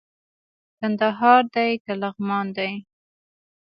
[0.77, 2.73] کندهار دئ که لغمان دئ